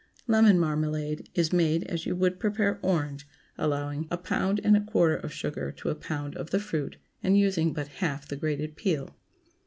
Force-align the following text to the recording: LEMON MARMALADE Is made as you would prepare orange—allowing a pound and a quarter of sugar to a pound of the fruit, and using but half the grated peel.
LEMON 0.25 0.57
MARMALADE 0.57 1.29
Is 1.35 1.53
made 1.53 1.83
as 1.83 2.07
you 2.07 2.15
would 2.15 2.39
prepare 2.39 2.79
orange—allowing 2.81 4.07
a 4.09 4.17
pound 4.17 4.59
and 4.63 4.75
a 4.75 4.81
quarter 4.81 5.15
of 5.15 5.31
sugar 5.31 5.71
to 5.73 5.89
a 5.91 5.95
pound 5.95 6.35
of 6.37 6.49
the 6.49 6.59
fruit, 6.59 6.97
and 7.21 7.37
using 7.37 7.71
but 7.71 7.89
half 7.99 8.27
the 8.27 8.35
grated 8.35 8.75
peel. 8.75 9.15